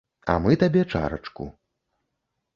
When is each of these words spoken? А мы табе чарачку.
А 0.33 0.37
мы 0.45 0.57
табе 0.63 0.83
чарачку. 0.95 1.49